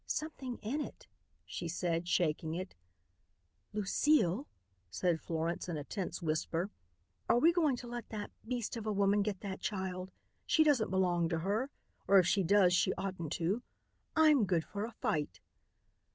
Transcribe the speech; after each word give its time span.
"Something 0.07 0.57
in 0.63 0.81
it," 0.81 1.05
she 1.45 1.67
said, 1.67 2.07
shaking 2.07 2.55
it. 2.55 2.73
"Lucile," 3.71 4.47
said 4.89 5.21
Florence 5.21 5.69
in 5.69 5.77
a 5.77 5.83
tense 5.83 6.23
whisper, 6.23 6.71
"are 7.29 7.37
we 7.37 7.53
going 7.53 7.75
to 7.75 7.87
let 7.87 8.09
that 8.09 8.31
beast 8.47 8.75
of 8.75 8.87
a 8.87 8.91
woman 8.91 9.21
get 9.21 9.41
that 9.41 9.61
child? 9.61 10.09
She 10.47 10.63
doesn't 10.63 10.89
belong 10.89 11.29
to 11.29 11.39
her, 11.41 11.69
or 12.07 12.17
if 12.17 12.25
she 12.25 12.41
does, 12.41 12.73
she 12.73 12.95
oughtn't 12.95 13.33
to. 13.33 13.61
I'm 14.15 14.45
good 14.47 14.63
for 14.65 14.85
a 14.85 14.91
fight." 14.91 15.39